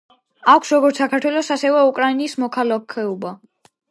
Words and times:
აქვს 0.53 0.71
როგორც 0.75 1.01
საქართველოს, 1.01 1.51
ასევე 1.57 1.83
უკრაინის 1.91 2.35
მოქალაქეობა. 2.47 3.37